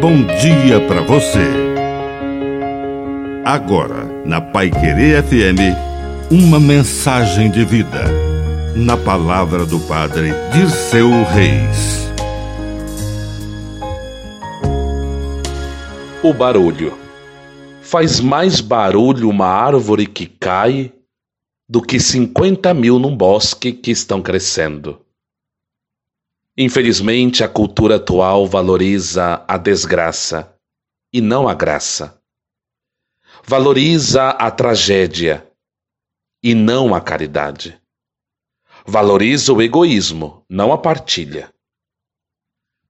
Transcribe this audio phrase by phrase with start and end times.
[0.00, 1.46] bom dia para você.
[3.44, 5.76] Agora, na Pai Querer FM,
[6.30, 8.04] uma mensagem de vida.
[8.74, 12.10] Na palavra do Padre Dirceu Reis.
[16.22, 16.94] O barulho.
[17.82, 20.94] Faz mais barulho uma árvore que cai
[21.68, 24.98] do que 50 mil num bosque que estão crescendo.
[26.62, 30.54] Infelizmente, a cultura atual valoriza a desgraça
[31.10, 32.22] e não a graça.
[33.42, 35.50] Valoriza a tragédia
[36.44, 37.80] e não a caridade.
[38.86, 41.50] Valoriza o egoísmo, não a partilha.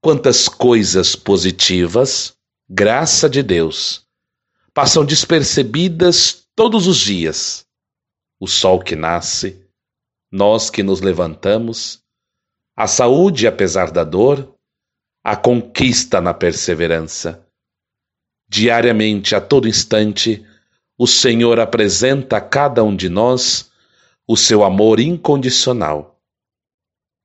[0.00, 2.36] Quantas coisas positivas,
[2.68, 4.04] graça de Deus,
[4.74, 7.64] passam despercebidas todos os dias.
[8.40, 9.64] O sol que nasce,
[10.28, 12.02] nós que nos levantamos,
[12.80, 14.54] a saúde apesar da dor,
[15.22, 17.46] a conquista na perseverança.
[18.48, 20.42] Diariamente, a todo instante,
[20.98, 23.70] o Senhor apresenta a cada um de nós
[24.26, 26.18] o seu amor incondicional.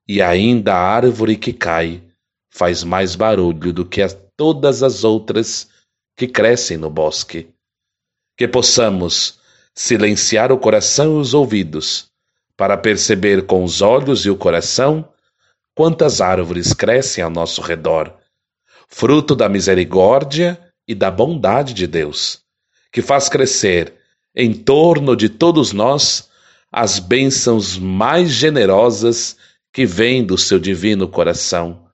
[0.06, 2.04] E ainda a árvore que cai
[2.50, 5.70] faz mais barulho do que todas as outras
[6.18, 7.48] que crescem no bosque.
[8.38, 9.40] Que possamos
[9.74, 12.12] silenciar o coração e os ouvidos,
[12.58, 15.15] para perceber com os olhos e o coração
[15.76, 18.18] quantas árvores crescem ao nosso redor,
[18.88, 22.42] fruto da misericórdia e da bondade de Deus,
[22.92, 23.94] que faz crescer
[24.34, 26.30] em torno de todos nós
[26.72, 29.38] as bênçãos mais generosas
[29.74, 31.86] que vêm do seu divino coração.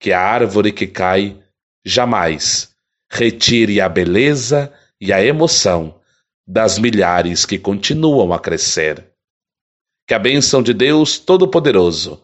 [0.00, 1.38] Que a árvore que cai
[1.84, 2.70] jamais
[3.10, 6.00] retire a beleza e a emoção
[6.46, 9.04] das milhares que continuam a crescer.
[10.06, 12.23] Que a bênção de Deus Todo-Poderoso